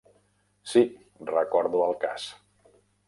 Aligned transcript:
Sí, 0.71 0.81
recordo 1.33 1.85
el 1.91 1.95
cas. 2.07 2.27